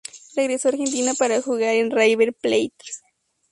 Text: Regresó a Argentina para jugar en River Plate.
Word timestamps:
Regresó 0.35 0.67
a 0.67 0.71
Argentina 0.71 1.13
para 1.13 1.43
jugar 1.43 1.75
en 1.75 1.91
River 1.91 2.33
Plate. 2.33 2.73